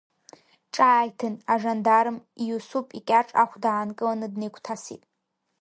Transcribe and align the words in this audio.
Ҿааиҭын, 0.73 1.35
ажандарм, 1.53 2.15
Иусуп 2.45 2.87
икьаҿ 2.99 3.29
ахәда 3.41 3.69
аанкыланы, 3.73 4.27
днаигәҭасит. 4.33 5.03